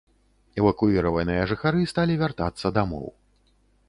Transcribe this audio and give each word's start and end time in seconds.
Эвакуіраваныя 0.61 1.43
жыхары 1.51 1.83
сталі 1.91 2.15
вяртацца 2.21 2.67
дамоў. 2.79 3.05